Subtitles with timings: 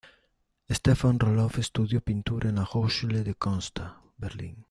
[0.67, 3.83] Stefan Roloff estudió pintura en la Hochschule der Künste
[4.17, 4.57] Berlin.